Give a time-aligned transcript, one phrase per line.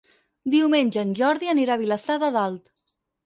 [0.53, 2.65] Diumenge en Jordi anirà a Vilassar de Dalt.